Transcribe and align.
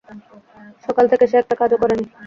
সকাল 0.85 1.05
থেকে 1.11 1.25
সে 1.31 1.35
একটা 1.39 1.55
কাজও 1.59 1.73
শেষ 1.73 1.81
করেনি। 1.83 2.05